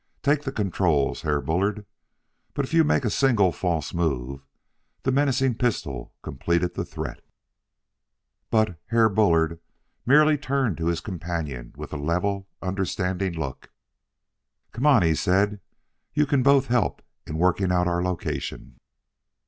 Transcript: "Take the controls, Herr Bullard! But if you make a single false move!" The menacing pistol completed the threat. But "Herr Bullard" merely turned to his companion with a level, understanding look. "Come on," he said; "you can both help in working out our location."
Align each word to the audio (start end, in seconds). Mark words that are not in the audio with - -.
"Take 0.23 0.41
the 0.45 0.51
controls, 0.51 1.21
Herr 1.21 1.39
Bullard! 1.41 1.85
But 2.55 2.65
if 2.65 2.73
you 2.73 2.83
make 2.83 3.05
a 3.05 3.09
single 3.11 3.51
false 3.51 3.93
move!" 3.93 4.41
The 5.03 5.11
menacing 5.11 5.59
pistol 5.59 6.11
completed 6.23 6.73
the 6.73 6.83
threat. 6.83 7.21
But 8.49 8.79
"Herr 8.87 9.09
Bullard" 9.09 9.59
merely 10.07 10.39
turned 10.39 10.77
to 10.77 10.87
his 10.87 11.01
companion 11.01 11.73
with 11.77 11.93
a 11.93 11.97
level, 11.97 12.47
understanding 12.63 13.33
look. 13.33 13.69
"Come 14.71 14.87
on," 14.87 15.03
he 15.03 15.13
said; 15.13 15.59
"you 16.15 16.25
can 16.25 16.41
both 16.41 16.65
help 16.65 17.03
in 17.27 17.37
working 17.37 17.71
out 17.71 17.87
our 17.87 18.01
location." 18.01 18.79